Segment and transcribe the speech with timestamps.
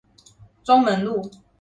[0.63, 1.29] 中門路